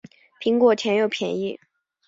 [0.41, 1.59] 苹果甜又便宜